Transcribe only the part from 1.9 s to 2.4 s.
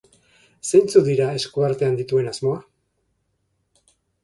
dituen